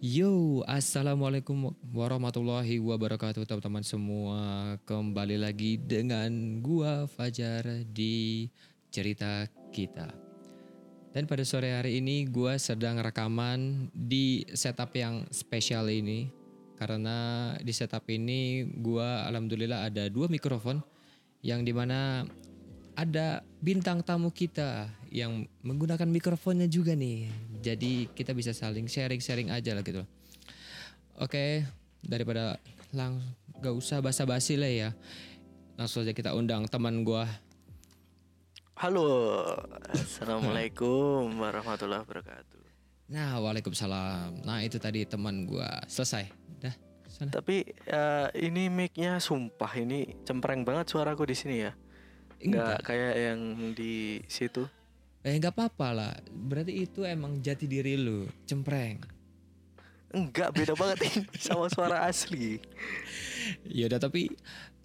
Yo, 0.00 0.64
assalamualaikum 0.64 1.76
warahmatullahi 1.92 2.80
wabarakatuh 2.80 3.44
teman-teman 3.44 3.84
semua. 3.84 4.40
Kembali 4.88 5.36
lagi 5.36 5.76
dengan 5.76 6.56
gua 6.64 7.04
Fajar 7.04 7.84
di 7.84 8.48
cerita 8.88 9.44
kita. 9.68 10.08
Dan 11.12 11.28
pada 11.28 11.44
sore 11.44 11.76
hari 11.76 12.00
ini 12.00 12.24
gua 12.24 12.56
sedang 12.56 12.96
rekaman 12.96 13.92
di 13.92 14.48
setup 14.56 14.88
yang 14.96 15.28
spesial 15.28 15.84
ini 15.92 16.32
karena 16.80 17.52
di 17.60 17.72
setup 17.76 18.08
ini 18.08 18.72
gua 18.80 19.28
alhamdulillah 19.28 19.84
ada 19.84 20.08
dua 20.08 20.32
mikrofon 20.32 20.80
yang 21.44 21.60
di 21.60 21.76
mana 21.76 22.24
ada 23.00 23.40
bintang 23.64 24.04
tamu 24.04 24.28
kita 24.28 24.92
yang 25.08 25.48
menggunakan 25.64 26.04
mikrofonnya 26.04 26.68
juga 26.68 26.92
nih. 26.92 27.32
Jadi 27.64 28.12
kita 28.12 28.36
bisa 28.36 28.52
saling 28.52 28.84
sharing-sharing 28.84 29.48
aja 29.48 29.72
lah 29.72 29.80
gitu. 29.80 30.04
Oke, 31.16 31.64
daripada 32.04 32.60
lang 32.92 33.24
gak 33.64 33.72
usah 33.72 34.04
basa-basi 34.04 34.60
lah 34.60 34.68
ya. 34.68 34.90
Langsung 35.80 36.04
aja 36.04 36.12
kita 36.12 36.36
undang 36.36 36.68
teman 36.68 37.00
gua. 37.00 37.24
Halo, 38.76 39.56
assalamualaikum 39.96 41.24
warahmatullahi 41.40 42.04
wabarakatuh. 42.04 42.60
Nah, 43.08 43.40
waalaikumsalam. 43.40 44.44
Nah, 44.44 44.60
itu 44.60 44.76
tadi 44.76 45.08
teman 45.08 45.48
gua. 45.48 45.68
Selesai. 45.88 46.28
Dah, 46.60 46.76
sana. 47.08 47.32
Tapi 47.32 47.64
eh, 47.64 48.28
ini 48.44 48.68
mic-nya 48.68 49.16
sumpah 49.24 49.72
ini 49.80 50.20
cempreng 50.28 50.68
banget 50.68 50.92
suaraku 50.92 51.24
di 51.24 51.36
sini 51.36 51.64
ya. 51.64 51.72
Nggak 52.40 52.88
kayak 52.88 53.14
yang 53.16 53.40
di 53.76 54.24
situ. 54.26 54.64
Eh 55.20 55.36
nggak 55.36 55.52
apa-apa 55.52 55.88
lah. 55.92 56.14
Berarti 56.32 56.72
itu 56.72 57.04
emang 57.04 57.44
jati 57.44 57.68
diri 57.68 58.00
lu, 58.00 58.24
cempreng. 58.48 59.20
Enggak 60.10 60.50
beda 60.56 60.74
banget 60.74 61.06
sama 61.44 61.70
suara 61.70 62.08
asli. 62.08 62.58
Ya 63.68 63.86
udah 63.86 64.00
tapi 64.02 64.32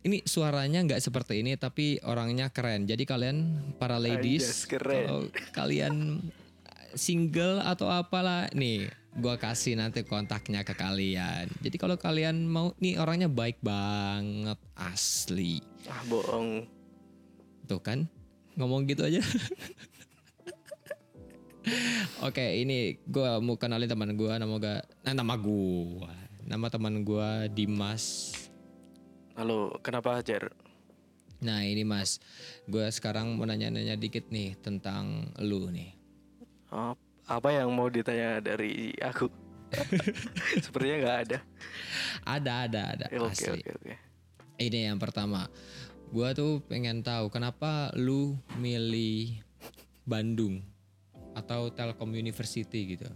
ini 0.05 0.21
suaranya 0.21 0.85
nggak 0.85 1.01
seperti 1.01 1.41
ini 1.41 1.57
tapi 1.57 1.97
orangnya 2.05 2.53
keren. 2.53 2.85
Jadi 2.85 3.03
kalian 3.09 3.37
para 3.81 3.97
ladies 3.97 4.69
keren. 4.69 5.07
kalau 5.07 5.21
kalian 5.55 5.95
single 6.93 7.59
atau 7.65 7.89
apalah 7.89 8.47
nih 8.53 8.87
gua 9.17 9.39
kasih 9.41 9.79
nanti 9.79 10.05
kontaknya 10.05 10.61
ke 10.61 10.77
kalian. 10.77 11.49
Jadi 11.63 11.75
kalau 11.81 11.97
kalian 11.97 12.45
mau 12.45 12.77
nih 12.77 13.01
orangnya 13.01 13.31
baik 13.31 13.57
banget 13.65 14.61
asli. 14.77 15.57
Ah 15.89 16.05
bohong. 16.05 16.69
Tuh 17.65 17.81
kan 17.81 18.05
ngomong 18.55 18.85
gitu 18.85 19.03
aja. 19.05 19.19
Oke, 22.25 22.61
ini 22.61 23.01
gua 23.09 23.41
mau 23.41 23.57
kenalin 23.57 23.89
teman 23.89 24.13
gua 24.13 24.37
nama 24.37 24.55
gua 24.61 24.85
nah, 25.01 25.13
nama 25.17 25.33
gua. 25.33 26.13
Nama 26.45 26.65
teman 26.69 27.01
gua 27.01 27.49
Dimas. 27.49 28.33
Halo, 29.33 29.75
kenapa 29.81 30.21
Jar? 30.21 30.53
Nah 31.43 31.61
ini 31.67 31.83
mas, 31.83 32.23
gue 32.65 32.87
sekarang 32.87 33.35
mau 33.35 33.43
nanya-nanya 33.43 33.99
dikit 33.99 34.31
nih 34.31 34.55
tentang 34.63 35.29
lu 35.43 35.67
nih. 35.67 35.91
Apa 37.27 37.49
yang 37.51 37.69
mau 37.75 37.91
ditanya 37.91 38.39
dari 38.39 38.95
aku? 38.97 39.27
Sepertinya 40.63 40.97
nggak 41.03 41.17
ada. 41.27 41.37
Ada, 42.23 42.53
ada, 42.69 42.81
ada. 42.95 43.05
Eh, 43.11 43.19
Oke 43.19 43.45
oke 43.51 43.69
oke. 43.75 43.93
Ini 44.55 44.87
yang 44.93 44.97
pertama, 44.97 45.51
gue 46.11 46.29
tuh 46.33 46.61
pengen 46.65 47.01
tahu 47.01 47.29
kenapa 47.29 47.89
lu 47.97 48.37
milih 48.57 49.41
Bandung 50.05 50.61
atau 51.33 51.67
Telkom 51.73 52.13
University 52.13 52.95
gitu. 52.95 53.09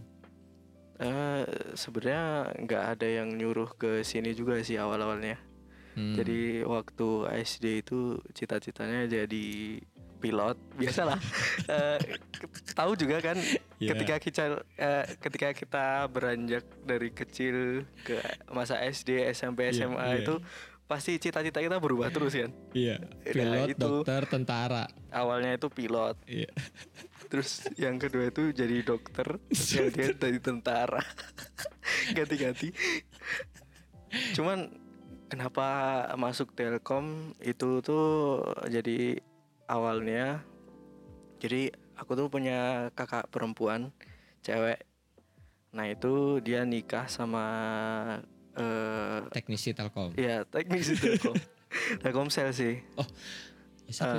Eh 0.99 1.43
sebenarnya 1.79 2.51
nggak 2.59 2.83
ada 2.97 3.07
yang 3.07 3.31
nyuruh 3.31 3.71
ke 3.79 4.03
sini 4.03 4.35
juga 4.35 4.59
sih 4.59 4.75
awal 4.75 4.99
awalnya. 4.99 5.39
Hmm. 5.95 6.13
Jadi 6.15 6.63
waktu 6.67 7.07
SD 7.45 7.87
itu 7.87 8.19
cita-citanya 8.35 9.07
jadi 9.07 9.47
pilot 10.19 10.59
biasalah 10.79 11.15
ke- 12.35 12.75
tahu 12.75 12.91
juga 12.99 13.23
kan 13.23 13.39
Iya. 13.79 13.95
ketika 13.95 14.15
kita 14.19 14.43
eh, 14.75 15.05
ketika 15.23 15.55
kita 15.55 15.85
beranjak 16.11 16.67
dari 16.83 17.15
kecil 17.15 17.87
ke 18.03 18.19
masa 18.51 18.75
SD 18.83 19.23
SMP 19.31 19.71
SMA 19.71 19.95
iya. 19.95 20.19
itu 20.19 20.35
pasti 20.89 21.15
cita-cita 21.15 21.61
kita 21.61 21.77
berubah 21.77 22.09
terus 22.09 22.33
kan 22.33 22.49
Iya, 22.73 22.97
Nah, 22.97 23.29
pilot, 23.29 23.67
itu. 23.69 23.77
dokter, 23.79 24.25
tentara. 24.25 24.89
awalnya 25.09 25.53
itu 25.53 25.69
pilot 25.69 26.17
Iya. 26.25 26.49
terus 27.29 27.61
yang 27.77 27.95
kedua 27.95 28.27
itu 28.27 28.49
jadi 28.49 28.81
dokter 28.81 29.37
yang 29.69 29.93
ketiga 29.93 30.17
jadi 30.17 30.39
tentara 30.41 31.01
ganti-ganti 32.17 32.73
cuman 34.33 34.73
kenapa 35.29 35.67
masuk 36.15 36.57
Telkom 36.57 37.37
itu 37.39 37.85
tuh 37.85 38.41
jadi 38.65 39.21
awalnya 39.69 40.41
jadi 41.37 41.69
aku 41.93 42.17
tuh 42.17 42.27
punya 42.27 42.89
kakak 42.91 43.29
perempuan 43.29 43.93
cewek 44.41 44.81
nah 45.69 45.85
itu 45.85 46.41
dia 46.41 46.65
nikah 46.65 47.05
sama 47.05 47.45
eh 48.59 49.19
Teknisi 49.31 49.71
Telkom. 49.71 50.11
ya 50.13 50.43
teknisi 50.43 50.93
Telkom 50.93 51.35
Telkomsel 52.03 52.51
sih 52.51 52.75
Oh, 52.95 53.07
ya. 53.87 53.93
Satu 53.95 54.17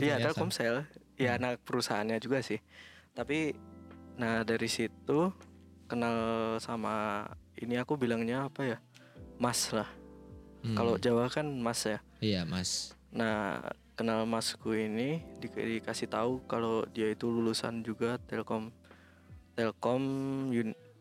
Iya 0.00 0.16
yayasan. 0.16 0.24
Telkomsel, 0.32 0.74
ya 1.14 1.36
anak 1.36 1.60
perusahaannya 1.62 2.16
juga 2.16 2.40
sih. 2.40 2.56
Tapi, 3.12 3.52
nah 4.16 4.40
dari 4.40 4.64
situ 4.64 5.28
kenal 5.84 6.16
sama 6.56 7.28
ini 7.54 7.76
aku 7.76 8.00
bilangnya 8.00 8.48
apa 8.48 8.64
ya, 8.64 8.78
Mas 9.36 9.68
lah. 9.68 9.84
Hmm. 10.64 10.72
Kalau 10.72 10.96
Jawa 10.96 11.28
kan 11.28 11.44
Mas 11.44 11.84
ya. 11.84 12.00
Iya 12.18 12.48
mas. 12.48 12.96
Nah 13.10 13.60
kenal 13.92 14.24
Masku 14.24 14.72
ini 14.72 15.20
di- 15.36 15.52
dikasih 15.76 16.08
tahu 16.08 16.40
kalau 16.46 16.88
dia 16.88 17.12
itu 17.12 17.28
lulusan 17.28 17.84
juga 17.84 18.16
Telkom. 18.24 18.72
Telkom 19.52 20.02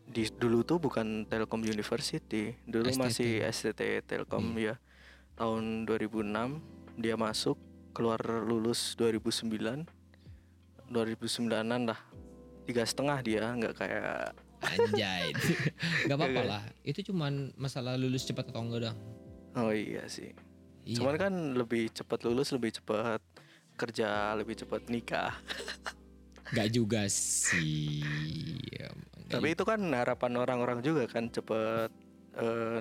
di 0.05 0.27
dulu 0.29 0.63
tuh 0.63 0.77
bukan 0.77 1.23
Telkom 1.25 1.61
University, 1.61 2.55
dulu 2.65 2.89
STT. 2.89 2.99
masih 2.99 3.31
STT 3.45 3.81
Telkom 4.03 4.55
Iya. 4.55 4.75
ya. 4.75 4.75
Tahun 5.37 5.87
2006 5.87 6.59
dia 6.97 7.15
masuk, 7.15 7.55
keluar 7.91 8.19
lulus 8.21 8.95
2009. 8.95 9.87
2009an 10.89 11.87
lah. 11.87 11.99
Tiga 12.67 12.83
setengah 12.83 13.17
dia, 13.23 13.43
nggak 13.47 13.73
kayak 13.75 14.35
Anjay. 14.61 15.33
Gak 16.05 16.17
apa-apa 16.21 16.41
lah. 16.45 16.61
Itu 16.85 17.01
cuman 17.01 17.49
masalah 17.57 17.97
lulus 17.97 18.29
cepat 18.29 18.53
atau 18.53 18.61
enggak 18.61 18.93
dong. 18.93 18.97
oh 19.57 19.73
iya 19.73 20.05
sih. 20.05 20.37
Iya. 20.85 21.01
Cuman 21.01 21.15
kan 21.17 21.33
lebih 21.57 21.89
cepat 21.89 22.21
lulus, 22.29 22.53
lebih 22.53 22.69
cepat 22.69 23.25
kerja, 23.73 24.37
lebih 24.37 24.53
cepat 24.61 24.85
nikah. 24.85 25.33
Gak 26.55 26.69
juga 26.69 27.09
sih. 27.09 28.05
Tapi 29.31 29.47
itu 29.55 29.63
kan 29.63 29.79
harapan 29.95 30.33
orang-orang 30.37 30.79
juga 30.83 31.07
kan 31.07 31.31
cepet 31.31 31.89
eh, 32.35 32.79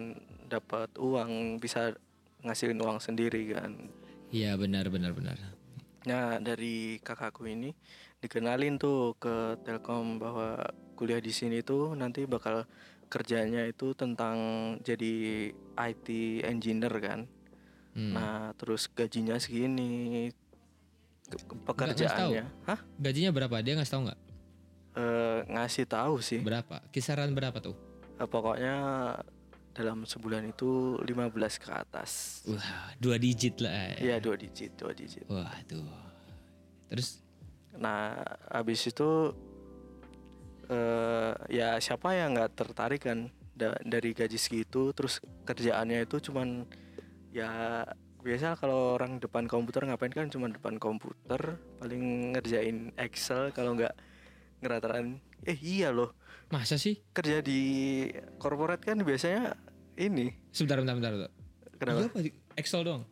dapat 0.51 0.91
uang 0.99 1.63
bisa 1.63 1.95
ngasihin 2.43 2.81
uang 2.83 2.99
sendiri 2.99 3.55
kan. 3.55 3.91
Iya 4.31 4.59
benar 4.59 4.91
benar 4.91 5.15
benar. 5.15 5.37
Nah 6.07 6.41
dari 6.41 6.99
kakakku 7.03 7.45
ini 7.45 7.75
dikenalin 8.21 8.81
tuh 8.81 9.17
ke 9.17 9.61
Telkom 9.63 10.21
bahwa 10.21 10.61
kuliah 10.97 11.21
di 11.21 11.33
sini 11.33 11.65
tuh 11.65 11.97
nanti 11.97 12.25
bakal 12.25 12.65
kerjanya 13.11 13.67
itu 13.67 13.93
tentang 13.93 14.39
jadi 14.81 15.51
IT 15.77 16.09
engineer 16.47 16.95
kan. 17.03 17.21
Hmm. 17.93 18.13
Nah 18.15 18.55
terus 18.55 18.87
gajinya 18.87 19.37
segini 19.37 20.31
pekerjaannya, 21.67 22.45
hah? 22.67 22.81
Gajinya 22.99 23.31
berapa? 23.31 23.63
Dia 23.63 23.79
nggak 23.79 23.91
tahu 23.91 24.03
nggak? 24.11 24.21
Eh, 24.91 25.39
ngasih 25.47 25.87
tahu 25.87 26.19
sih. 26.19 26.43
Berapa? 26.43 26.83
Kisaran 26.91 27.31
berapa 27.31 27.63
tuh? 27.63 27.79
Eh, 28.19 28.27
pokoknya 28.27 28.75
dalam 29.71 30.03
sebulan 30.03 30.51
itu 30.51 30.99
15 31.07 31.63
ke 31.63 31.71
atas. 31.71 32.43
Wah 32.43 32.91
dua 32.99 33.15
digit 33.17 33.63
lah. 33.63 33.95
Iya 33.97 34.19
dua 34.19 34.35
digit, 34.35 34.75
dua 34.75 34.91
digit. 34.91 35.25
Wah 35.31 35.55
tuh. 35.67 35.87
Terus 36.91 37.23
Nah, 37.71 38.19
habis 38.51 38.83
itu 38.83 39.31
eh 40.67 41.33
ya 41.51 41.79
siapa 41.79 42.15
yang 42.15 42.35
nggak 42.35 42.59
tertarik 42.59 43.07
kan 43.07 43.31
da- 43.55 43.79
dari 43.83 44.11
gaji 44.11 44.35
segitu, 44.35 44.91
terus 44.91 45.23
kerjaannya 45.47 46.03
itu 46.03 46.19
cuman 46.31 46.67
ya 47.31 47.83
biasa 48.21 48.59
kalau 48.59 48.99
orang 48.99 49.23
depan 49.23 49.47
komputer 49.47 49.87
ngapain 49.87 50.11
kan 50.11 50.27
cuma 50.29 50.51
depan 50.51 50.77
komputer, 50.77 51.57
paling 51.79 52.35
ngerjain 52.35 52.91
Excel 52.99 53.55
kalau 53.55 53.79
nggak 53.79 53.95
ngeratain. 54.61 55.19
Eh 55.43 55.57
iya 55.57 55.89
loh, 55.89 56.13
masa 56.49 56.77
sih? 56.77 57.01
kerja 57.11 57.41
di 57.41 57.61
corporate 58.37 58.85
kan 58.85 59.01
biasanya 59.01 59.57
ini 59.97 60.33
Sebentar 60.51 60.79
bentar 60.79 60.95
bentar. 60.95 61.13
bentar. 61.17 61.31
Kenapa? 61.77 62.01
Iya, 62.17 62.31
apa? 62.31 62.57
Excel 62.57 62.83
dong. 62.83 63.03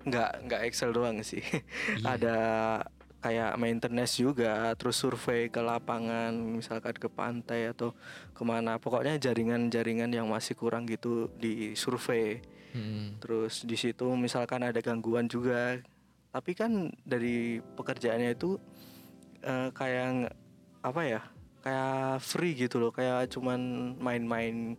nggak 0.00 0.30
nggak 0.44 0.60
Excel 0.64 0.90
doang 0.90 1.20
sih 1.20 1.44
ada 2.02 2.36
kayak 3.20 3.52
maintenance 3.56 4.16
juga 4.16 4.72
terus 4.72 4.96
survei 4.96 5.48
ke 5.48 5.60
lapangan 5.60 6.32
misalkan 6.32 6.96
ke 6.96 7.04
pantai 7.06 7.68
atau 7.68 7.92
ke 8.32 8.40
mana 8.40 8.80
pokoknya 8.80 9.20
jaringan-jaringan 9.20 10.08
yang 10.08 10.24
masih 10.24 10.56
kurang 10.56 10.84
gitu 10.84 11.28
di 11.36 11.72
survei 11.74 12.40
Hmm. 12.70 13.18
terus 13.18 13.66
di 13.66 13.74
situ 13.74 14.06
misalkan 14.14 14.62
ada 14.62 14.78
gangguan 14.78 15.26
juga 15.26 15.82
tapi 16.30 16.54
kan 16.54 16.70
dari 17.02 17.58
pekerjaannya 17.58 18.30
itu 18.32 18.62
eh, 19.42 19.68
kayak 19.68 20.30
apa 20.80 21.00
ya 21.04 21.20
kayak 21.60 22.24
free 22.24 22.56
gitu 22.56 22.80
loh 22.80 22.90
kayak 22.92 23.28
cuman 23.28 23.92
main-main 24.00 24.76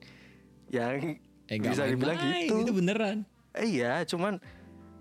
yang 0.74 1.22
Eh, 1.52 1.60
bisa 1.60 1.84
dibilang 1.84 2.16
main-main, 2.16 2.48
gitu 2.48 2.56
Itu 2.64 2.72
beneran. 2.72 3.18
Eh, 3.52 3.68
iya, 3.76 4.00
cuman 4.08 4.40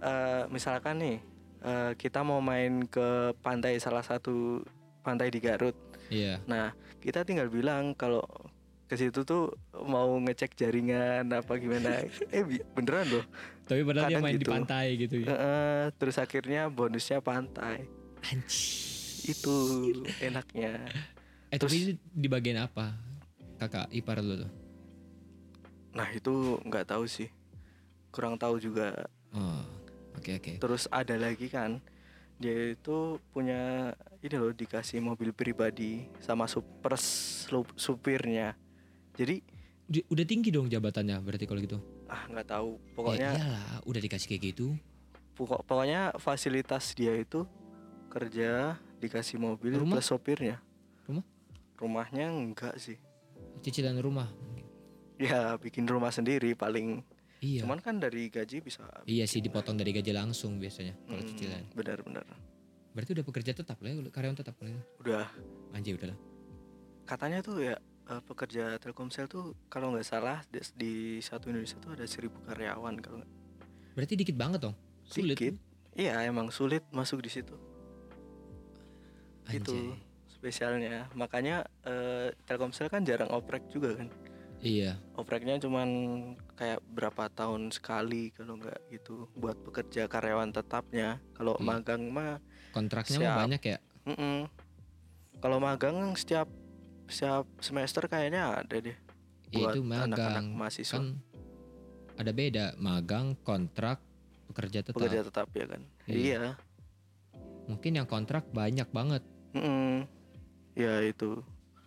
eh, 0.03 0.43
misalkan 0.51 0.99
nih 0.99 1.17
eh, 1.63 1.93
kita 1.95 2.27
mau 2.27 2.43
main 2.43 2.83
ke 2.91 3.31
pantai 3.39 3.79
salah 3.79 4.03
satu 4.03 4.59
pantai 5.07 5.31
di 5.31 5.39
Garut. 5.39 5.79
Iya. 6.11 6.43
Nah, 6.51 6.75
kita 6.99 7.23
tinggal 7.23 7.47
bilang 7.47 7.95
kalau 7.95 8.27
ke 8.91 8.99
situ 8.99 9.23
tuh 9.23 9.55
mau 9.87 10.11
ngecek 10.19 10.59
jaringan 10.59 11.31
apa 11.31 11.55
gimana. 11.63 12.03
eh 12.35 12.43
beneran 12.75 13.07
loh. 13.07 13.25
Tapi 13.71 13.87
padahal 13.87 14.11
dia 14.11 14.19
main 14.19 14.35
di 14.35 14.43
gitu. 14.43 14.51
pantai 14.51 14.87
gitu 14.99 15.15
ya. 15.23 15.27
eh, 15.31 15.85
terus 15.95 16.19
akhirnya 16.19 16.67
bonusnya 16.67 17.23
pantai. 17.23 17.87
Anjir. 18.27 19.00
Itu 19.23 19.55
enaknya. 20.19 20.89
Eh 21.51 21.59
tapi 21.59 21.77
ini 21.77 21.93
di 22.01 22.29
bagian 22.31 22.63
apa? 22.63 22.95
Kakak 23.57 23.91
ipar 23.91 24.21
lu 24.21 24.41
tuh. 24.41 24.53
Nah, 25.91 26.07
itu 26.11 26.33
nggak 26.63 26.87
tahu 26.89 27.05
sih. 27.05 27.29
Kurang 28.11 28.35
tahu 28.35 28.59
juga 28.59 28.95
Oh. 29.31 29.63
Oke 30.19 30.35
oke. 30.35 30.53
Terus 30.59 30.91
ada 30.91 31.15
lagi 31.15 31.47
kan 31.47 31.79
dia 32.35 32.73
itu 32.73 33.21
punya 33.31 33.93
ini 34.19 34.35
loh 34.35 34.51
dikasih 34.51 34.99
mobil 34.99 35.31
pribadi 35.31 36.03
sama 36.19 36.49
super 36.49 36.99
supirnya. 37.77 38.57
Jadi 39.15 39.39
Di- 39.85 40.07
Udah 40.07 40.23
tinggi 40.23 40.51
dong 40.51 40.67
jabatannya 40.67 41.19
berarti 41.19 41.47
kalau 41.47 41.61
gitu. 41.61 41.79
ah 42.07 42.27
nggak 42.27 42.47
tahu 42.49 42.75
Ya 42.75 42.91
pokoknya 42.95 43.31
iyalah, 43.39 43.67
udah 43.87 44.01
dikasih 44.01 44.27
kayak 44.27 44.43
gitu. 44.51 44.67
pokok 45.35 45.63
pokoknya 45.63 46.15
fasilitas 46.19 46.91
dia 46.95 47.15
itu 47.15 47.47
kerja 48.07 48.75
dikasih 49.01 49.37
mobil 49.37 49.75
Rumah? 49.75 49.97
plus 49.97 50.07
sopirnya. 50.07 50.61
Rumah? 51.05 51.25
Rumahnya 51.75 52.27
enggak 52.29 52.77
sih. 52.77 53.01
Cicilan 53.61 53.97
rumah. 53.99 54.29
Ya 55.17 55.57
bikin 55.57 55.85
rumah 55.85 56.09
sendiri 56.09 56.53
paling. 56.55 57.01
Iya. 57.41 57.65
Cuman 57.65 57.81
kan 57.81 57.97
dari 57.97 58.29
gaji 58.29 58.61
bisa. 58.61 58.85
Iya 59.05 59.25
sih 59.25 59.41
dipotong 59.41 59.75
dari 59.75 59.91
gaji 59.91 60.13
langsung 60.13 60.57
biasanya 60.57 60.93
kalau 61.03 61.19
Hmm, 61.19 61.29
cicilan. 61.31 61.65
Benar-benar. 61.73 62.25
Berarti 62.91 63.11
udah 63.13 63.25
pekerja 63.25 63.53
tetap 63.55 63.81
lah 63.81 63.89
ya, 63.89 64.01
karyawan 64.07 64.37
tetap 64.37 64.57
lah 64.59 64.69
ya. 64.69 64.83
Udah 64.99 65.27
Anjir 65.73 65.97
udahlah. 65.97 66.19
katanya 67.03 67.41
tuh 67.41 67.59
ya 67.59 67.75
eh, 68.07 68.23
pekerja 68.23 68.77
Telkomsel 68.77 69.27
tuh 69.27 69.57
kalau 69.67 69.91
nggak 69.91 70.05
salah 70.05 70.45
di, 70.47 70.61
di 70.77 70.93
satu 71.19 71.49
Indonesia 71.49 71.75
tuh 71.77 71.91
ada 71.93 72.05
seribu 72.05 72.39
karyawan 72.45 72.95
kalau 72.99 73.25
Berarti 73.93 74.15
dikit 74.15 74.37
banget 74.37 74.63
dong. 74.63 74.77
Sulit. 75.03 75.35
Dikit. 75.35 75.55
Iya 75.93 76.23
emang 76.23 76.49
sulit 76.51 76.87
masuk 76.91 77.19
di 77.21 77.31
situ. 77.31 77.57
Itu 79.53 79.73
Anjay. 79.73 79.99
spesialnya. 80.29 80.97
Makanya 81.13 81.63
eh, 81.83 82.33
Telkomsel 82.45 82.87
kan 82.87 83.03
jarang 83.03 83.29
oprek 83.29 83.67
juga 83.69 83.95
kan. 83.95 84.09
Iya. 84.61 85.01
Opreknya 85.15 85.57
cuman 85.57 85.89
kayak 86.53 86.85
berapa 86.87 87.29
tahun 87.31 87.73
sekali 87.73 88.29
kalau 88.31 88.57
nggak 88.57 88.93
gitu 88.93 89.25
buat 89.33 89.57
pekerja 89.59 90.05
karyawan 90.05 90.53
tetapnya. 90.53 91.17
Kalau 91.33 91.57
Iya. 91.57 91.65
magang 91.67 92.03
mah, 92.07 92.37
Kontraknya 92.71 93.19
mah 93.19 93.25
Siap. 93.27 93.39
banyak 93.39 93.63
ya. 93.67 93.79
mm-mm. 94.01 94.39
kalau 95.41 95.57
magang 95.57 95.97
setiap 96.15 96.49
setiap 97.05 97.43
semester 97.59 98.05
kayaknya 98.05 98.61
ada 98.61 98.77
deh. 98.77 98.97
Ya, 99.51 99.57
Buat 99.59 99.73
itu 99.73 99.81
magang. 99.83 100.13
anak-anak 100.13 100.45
mahasiswa. 100.53 100.95
Kan 100.95 101.07
ada 102.15 102.31
beda 102.31 102.65
magang, 102.77 103.33
kontrak, 103.41 103.99
pekerja 104.47 104.85
tetap. 104.85 105.01
pekerja 105.01 105.21
tetap 105.25 105.49
ya 105.51 105.67
kan. 105.67 105.83
Iya. 106.05 106.21
Iya. 106.37 106.51
Mungkin 107.67 107.93
yang 107.95 108.05
kontrak 108.05 108.45
banyak 108.51 108.87
banget. 108.91 109.25
Mm-mm. 109.53 110.07
Ya 110.75 111.03
itu. 111.03 111.43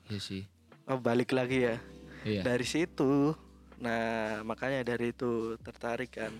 Iya 0.07 0.19
sih. 0.19 0.44
Oh, 0.83 1.00
balik 1.00 1.31
lagi 1.31 1.63
ya. 1.63 1.77
Iya. 2.24 2.39
dari 2.39 2.63
situ 2.63 3.36
nah 3.75 4.39
makanya 4.48 4.80
dari 4.88 5.12
itu 5.12 5.60
tertarik 5.60 6.15
kan 6.15 6.31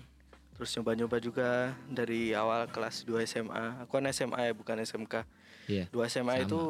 terus 0.56 0.72
nyoba-nyoba 0.72 1.20
juga 1.20 1.50
dari 1.84 2.32
awal 2.32 2.64
kelas 2.72 3.04
2 3.04 3.20
SMA 3.20 3.84
aku 3.84 3.92
kan 3.92 4.08
SMA 4.08 4.48
ya 4.48 4.52
bukan 4.56 4.80
SMK 4.80 5.28
Iya. 5.68 5.84
2 5.92 6.08
SMA 6.08 6.40
Sama. 6.40 6.40
itu 6.40 6.60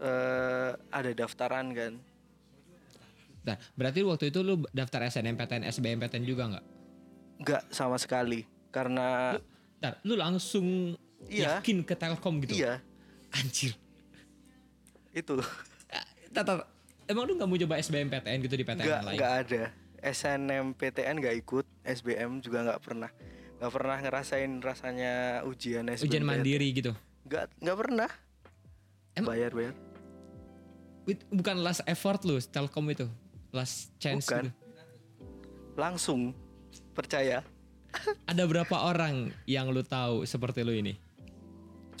eh 0.00 0.70
ada 0.88 1.10
daftaran 1.12 1.76
kan 1.76 1.92
Nah, 3.40 3.56
berarti 3.72 4.00
waktu 4.00 4.28
itu 4.28 4.40
lu 4.40 4.64
daftar 4.70 5.04
SNMPTN, 5.06 5.64
SBMPTN 5.66 6.24
juga 6.24 6.44
nggak? 6.46 6.64
nggak 7.40 7.62
sama 7.68 7.96
sekali 7.96 8.44
karena 8.68 9.36
Ntar, 9.76 10.00
lu 10.04 10.16
langsung 10.16 10.96
Iya. 11.24 11.60
yakin 11.60 11.84
ke 11.84 11.92
Telkom 11.92 12.40
gitu? 12.40 12.56
iya 12.56 12.80
Anjir. 13.30 13.74
itu 15.10 15.34
Tar, 16.30 16.46
tar. 16.46 16.62
Emang 17.10 17.26
lu 17.26 17.34
nggak 17.34 17.48
mau 17.50 17.58
coba 17.58 17.74
SBMPTN 17.82 18.38
gitu 18.46 18.54
di 18.54 18.62
PTN 18.62 18.86
yang 18.86 19.02
lain? 19.02 19.18
nggak 19.18 19.34
ada 19.42 19.62
SNMPTN 20.00 21.14
nggak 21.18 21.36
ikut 21.42 21.66
SBM 21.82 22.38
juga 22.38 22.62
nggak 22.62 22.80
pernah 22.80 23.10
nggak 23.58 23.72
pernah 23.74 23.96
ngerasain 23.98 24.52
rasanya 24.62 25.12
ujian 25.42 25.84
SBM 25.84 26.06
Ujian 26.06 26.24
mandiri 26.24 26.68
gitu. 26.70 26.94
nggak 27.26 27.50
nggak 27.58 27.78
pernah 27.78 28.10
Emang- 29.12 29.30
bayar 29.34 29.52
bayar 29.52 29.74
Bukan 31.10 31.58
last 31.58 31.82
effort 31.84 32.22
lu 32.22 32.38
Telkom 32.38 32.86
itu. 32.86 33.10
Last 33.50 33.90
chance 33.98 34.30
Bukan. 34.30 34.46
gitu. 34.46 34.54
langsung 35.74 36.30
percaya 36.94 37.42
Ada 38.22 38.46
berapa 38.46 38.76
orang 38.78 39.34
yang 39.42 39.74
lu 39.74 39.82
tahu 39.82 40.22
seperti 40.22 40.62
lu 40.62 40.70
ini? 40.70 40.94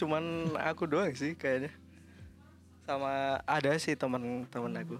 Cuman 0.00 0.24
aku 0.56 0.84
doang 0.86 1.12
sih 1.12 1.34
kayaknya 1.34 1.68
sama 2.82 3.12
ada 3.44 3.76
sih 3.76 3.92
teman-teman 3.92 4.48
aku 4.78 4.96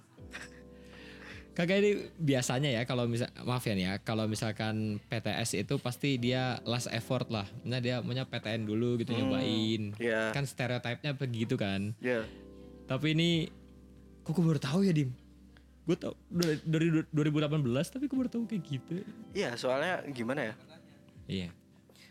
Kagak 1.50 1.82
ini 1.82 1.91
biasanya 2.14 2.70
ya 2.70 2.82
kalau 2.85 3.05
misal 3.05 3.26
maaf 3.43 3.67
ya 3.67 3.75
nih 3.75 3.85
ya 3.85 3.94
kalau 3.99 4.25
misalkan 4.25 4.76
PTS 5.05 5.58
itu 5.58 5.75
pasti 5.76 6.14
dia 6.14 6.62
last 6.62 6.87
effort 6.88 7.26
lah. 7.26 7.43
Nah 7.64 7.82
dia 7.82 7.99
maunya 7.99 8.23
PTN 8.23 8.64
dulu 8.64 8.94
gitu 8.97 9.11
Hmm, 9.11 9.29
nyobain. 9.29 9.82
ya 9.99 10.31
Kan 10.31 10.47
stereotipnya 10.47 11.11
begitu 11.12 11.58
kan. 11.58 11.93
ya 11.99 12.23
Tapi 12.87 13.12
ini 13.12 13.50
kok 14.23 14.31
gue 14.31 14.44
baru 14.47 14.62
tahu 14.62 14.87
ya 14.87 14.94
Dim. 14.94 15.11
Gue 15.82 15.99
tau 15.99 16.14
dari, 16.31 16.62
dari 16.62 16.87
2018 17.11 17.50
tapi 17.90 18.04
gue 18.07 18.16
baru 18.16 18.30
tahu 18.30 18.42
kayak 18.47 18.62
gitu. 18.64 18.92
iya 19.35 19.50
soalnya 19.52 20.07
gimana 20.07 20.40
ya 20.45 20.54
Iya. 21.26 21.49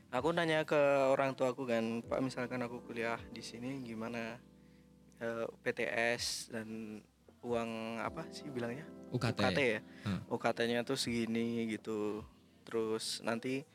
Aku 0.09 0.31
nanya 0.31 0.63
ke 0.63 0.77
orang 1.07 1.33
tua 1.33 1.51
aku 1.51 1.63
kan 1.63 2.01
pak 2.01 2.19
misalkan 2.19 2.59
aku 2.59 2.81
kuliah 2.81 3.19
di 3.29 3.41
sini 3.41 3.81
gimana 3.81 4.37
Eh, 5.19 5.43
PTS 5.59 6.47
dan 6.47 6.95
uang 7.41 7.99
apa 7.99 8.23
sih 8.31 8.47
bilangnya 8.47 8.87
UKT. 9.11 9.35
UKT 9.35 9.59
ya 9.59 9.79
Hmm. 10.07 10.23
UKT-nya 10.31 10.79
tuh 10.81 10.95
segini 10.95 11.67
gitu 11.67 12.23
terus 12.63 13.19
nanti 13.19 13.67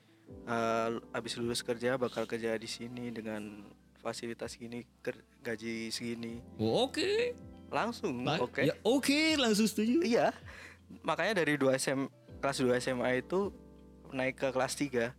eh, 0.43 0.89
abis 1.13 1.37
lulus 1.37 1.61
kerja 1.61 2.01
bakal 2.01 2.25
kerja 2.25 2.57
di 2.57 2.65
sini 2.65 3.13
dengan 3.13 3.61
fasilitas 3.95 4.57
gini 4.57 4.89
gaji 5.39 5.93
segini 5.93 6.41
Oh, 6.57 6.89
Oke. 6.89 7.37
langsung 7.69 8.25
Lah, 8.25 8.41
oke 8.41 8.65
Ya 8.65 8.73
oke 8.81 9.37
langsung 9.37 9.69
setuju. 9.69 10.01
Iya. 10.01 10.33
Makanya 11.03 11.45
dari 11.45 11.61
2 11.61 11.77
SM 11.77 12.09
kelas 12.41 12.57
2 12.59 12.81
SMA 12.81 13.21
itu 13.21 13.53
naik 14.09 14.39
ke 14.39 14.49
kelas 14.49 14.73
3. 14.73 15.13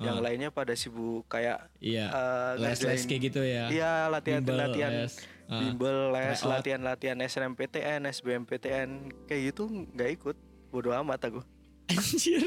Yang 0.00 0.16
Ah. 0.16 0.24
lainnya 0.24 0.48
pada 0.48 0.72
sibuk 0.72 1.28
kayak 1.28 1.68
Iya. 1.76 2.08
eh, 2.08 2.52
Les 2.58 2.80
les 2.80 3.02
kayak 3.04 3.20
gitu 3.22 3.40
ya. 3.40 3.68
Iya, 3.68 3.92
latihan 4.08 4.40
Bimbel, 4.40 4.56
latihan 4.58 4.92
les. 4.96 5.14
Ah. 5.44 5.60
bimbel, 5.60 5.98
les, 6.08 6.38
Tryout. 6.38 6.50
latihan-latihan 6.52 7.18
SNMPTN, 7.20 8.00
SBMPTN 8.06 8.88
kayak 9.26 9.42
gitu 9.50 9.68
nggak 9.68 10.10
ikut. 10.14 10.36
Bodoh 10.70 10.94
amat 10.96 11.20
aku. 11.22 11.42
Anjir. 11.90 12.46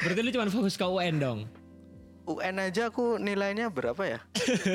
Berarti 0.00 0.20
lu 0.20 0.30
cuma 0.30 0.48
fokus 0.48 0.74
ke 0.74 0.82
UN 0.82 1.16
dong. 1.18 1.40
UN 2.24 2.56
aja 2.58 2.88
aku 2.88 3.16
nilainya 3.16 3.68
berapa 3.68 4.00
ya? 4.00 4.20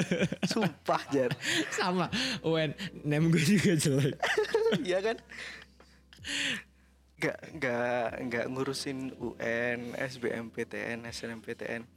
Sumpah 0.48 1.02
jar. 1.10 1.34
Sama 1.72 2.14
UN. 2.42 2.72
Nem 3.04 3.28
gue 3.28 3.42
juga 3.44 3.74
jelek. 3.74 4.16
Iya 4.86 5.00
kan? 5.04 5.18
Gak, 7.24 7.40
gak, 7.56 8.20
gak 8.28 8.46
ngurusin 8.52 9.16
UN, 9.16 9.96
SBMPTN, 9.96 11.08
SNMPTN 11.08 11.88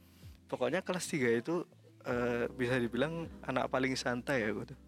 Pokoknya 0.47 0.79
kelas 0.79 1.03
3 1.11 1.43
itu 1.43 1.67
eh, 2.07 2.47
bisa 2.55 2.79
dibilang 2.79 3.27
anak 3.43 3.67
paling 3.67 3.91
santai 3.99 4.47
ya 4.47 4.55
gue 4.55 4.71
tuh 4.71 4.79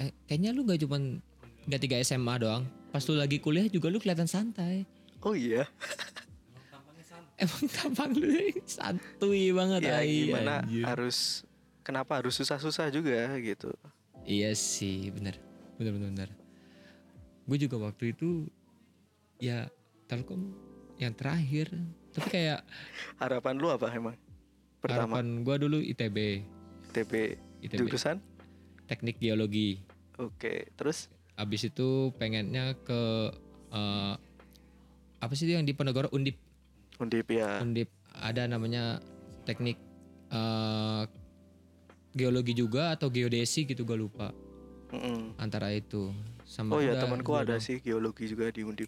eh, 0.00 0.10
kayaknya 0.24 0.54
lu 0.56 0.64
gak 0.64 0.80
cuman 0.86 1.20
gak 1.66 1.82
tiga 1.82 1.98
SMA 2.06 2.34
doang. 2.38 2.64
Pas 2.94 3.02
lu 3.10 3.18
lagi 3.18 3.42
kuliah 3.42 3.66
juga 3.66 3.90
lu 3.90 3.98
kelihatan 3.98 4.30
santai. 4.30 4.86
Oh 5.20 5.34
iya? 5.34 5.66
Emang 7.42 7.68
tampang 7.68 8.16
lu 8.16 8.32
santuy 8.64 9.52
banget. 9.52 9.92
ya 9.92 10.00
ai, 10.00 10.32
gimana 10.32 10.64
anjir. 10.64 10.88
harus 10.88 11.44
kenapa 11.84 12.16
harus 12.22 12.32
susah-susah 12.32 12.88
juga 12.88 13.28
gitu 13.36 13.68
Iya 14.26 14.56
sih, 14.56 15.12
bener, 15.12 15.38
bener 15.78 15.92
bener 15.94 16.08
bener. 16.10 16.30
Gue 17.46 17.58
juga 17.62 17.78
waktu 17.78 18.10
itu 18.16 18.50
ya 19.42 19.68
Telkom 20.06 20.54
yang 20.96 21.12
terakhir, 21.12 21.72
tapi 22.16 22.28
kayak 22.32 22.64
harapan 23.20 23.54
lu 23.60 23.68
apa 23.68 23.92
emang? 23.92 24.16
Pertama. 24.80 25.20
Harapan 25.20 25.44
gue 25.44 25.56
dulu 25.60 25.78
ITB, 25.82 26.46
TP 26.94 27.12
ITB, 27.60 27.78
jurusan? 27.84 28.22
Teknik 28.86 29.20
geologi. 29.20 29.82
oke 30.16 30.72
terus? 30.78 31.12
Abis 31.36 31.68
itu 31.68 32.14
pengennya 32.16 32.72
ke 32.80 33.02
eh, 33.74 34.14
apa 35.20 35.32
sih 35.36 35.44
itu 35.44 35.58
yang 35.58 35.68
di 35.68 35.76
Penegoro 35.76 36.08
Undip, 36.14 36.38
undip 36.96 37.28
ya. 37.28 37.60
Undip. 37.60 37.92
Ada 38.16 38.48
namanya 38.48 39.04
teknik 39.44 39.76
eh, 40.32 41.02
geologi 42.16 42.56
juga 42.56 42.96
atau 42.96 43.12
geodesi 43.12 43.68
gitu 43.68 43.84
gue 43.84 43.98
lupa. 44.00 44.32
Mm-mm. 44.86 45.34
antara 45.42 45.74
itu. 45.74 46.14
Sama 46.46 46.78
oh 46.78 46.80
ya 46.80 46.94
temanku 46.94 47.34
ada 47.34 47.58
doang. 47.58 47.60
sih 47.60 47.82
geologi 47.82 48.30
juga 48.30 48.54
di 48.54 48.62
undip 48.62 48.86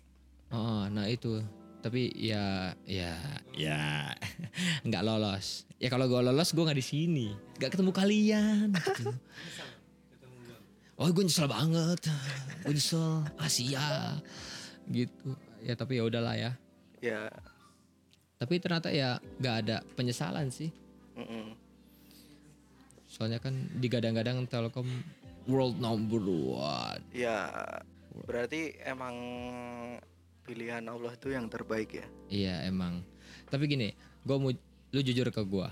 Oh, 0.48 0.88
nah 0.88 1.04
itu. 1.08 1.44
Tapi 1.78 2.10
ya, 2.16 2.74
ya, 2.88 3.14
ya, 3.54 4.10
nggak 4.88 5.04
lolos. 5.06 5.62
Ya 5.78 5.86
kalau 5.86 6.10
gue 6.10 6.18
lolos, 6.18 6.50
gue 6.50 6.64
nggak 6.66 6.80
di 6.80 6.86
sini, 6.86 7.26
nggak 7.60 7.78
ketemu 7.78 7.92
kalian. 7.94 8.74
Gitu. 8.74 9.14
Oh, 10.98 11.06
gue 11.14 11.22
nyesel 11.22 11.46
banget. 11.46 12.10
Gue 12.66 12.74
nyesel 12.74 13.22
Asia, 13.38 14.18
gitu. 14.90 15.38
Ya 15.62 15.78
tapi 15.78 16.02
ya 16.02 16.10
udahlah 16.10 16.34
ya. 16.34 16.50
ya 16.98 17.30
Tapi 18.42 18.58
ternyata 18.58 18.90
ya 18.90 19.22
nggak 19.38 19.56
ada 19.62 19.76
penyesalan 19.94 20.50
sih. 20.50 20.74
Soalnya 23.06 23.38
kan 23.38 23.54
digadang-gadang 23.78 24.50
Telkom 24.50 24.86
world 25.46 25.78
number 25.78 26.20
one. 26.26 27.00
ya 27.14 27.48
berarti 28.26 28.74
emang 28.82 29.14
pilihan 30.48 30.80
Allah 30.88 31.12
itu 31.12 31.28
yang 31.28 31.44
terbaik 31.52 32.00
ya 32.00 32.06
Iya 32.32 32.64
emang. 32.64 33.04
Tapi 33.52 33.68
gini, 33.68 33.92
gue 34.24 34.36
mau 34.40 34.48
lu 34.88 35.00
jujur 35.04 35.28
ke 35.28 35.42
gue. 35.44 35.68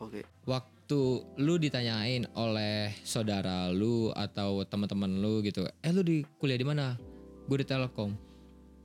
oke 0.00 0.20
waktu 0.48 1.00
lu 1.40 1.54
ditanyain 1.56 2.24
oleh 2.36 2.92
saudara 3.04 3.68
lu 3.72 4.08
atau 4.12 4.64
teman-teman 4.64 5.20
lu 5.20 5.44
gitu, 5.44 5.64
eh 5.68 5.92
lu 5.92 6.00
di 6.00 6.24
kuliah 6.40 6.56
di 6.56 6.64
mana? 6.64 6.96
Gue 7.44 7.60
di 7.60 7.66
Telkom. 7.68 8.16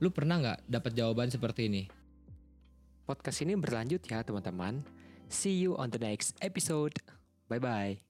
Lu 0.00 0.08
pernah 0.12 0.40
nggak 0.40 0.58
dapat 0.68 0.92
jawaban 0.96 1.28
seperti 1.32 1.68
ini? 1.68 1.82
Podcast 3.04 3.40
ini 3.44 3.56
berlanjut 3.56 4.00
ya 4.06 4.20
teman-teman. 4.24 4.84
See 5.28 5.56
you 5.60 5.76
on 5.76 5.92
the 5.92 6.00
next 6.00 6.36
episode. 6.40 6.96
Bye 7.48 7.60
bye. 7.60 8.09